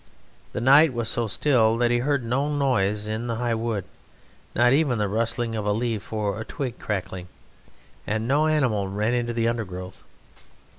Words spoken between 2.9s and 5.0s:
in the high wood, not even